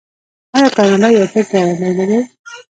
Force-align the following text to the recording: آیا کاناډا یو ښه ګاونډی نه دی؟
آیا 0.55 0.69
کاناډا 0.77 1.07
یو 1.13 1.25
ښه 1.31 1.41
ګاونډی 1.51 1.91
نه 1.99 2.05
دی؟ 2.09 2.19